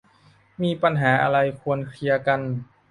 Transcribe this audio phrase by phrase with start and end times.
[0.61, 2.41] มีปัญหาอะไรควรเคลียร์กัน